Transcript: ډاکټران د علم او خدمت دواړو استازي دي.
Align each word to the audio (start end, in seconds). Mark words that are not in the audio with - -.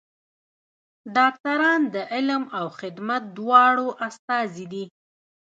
ډاکټران 1.15 1.81
د 1.93 1.95
علم 2.13 2.43
او 2.57 2.65
خدمت 2.79 3.23
دواړو 3.37 3.87
استازي 4.07 4.65
دي. 4.73 4.85